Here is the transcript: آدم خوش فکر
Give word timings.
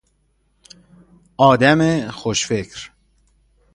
آدم 1.37 2.09
خوش 2.11 2.45
فکر 2.47 2.91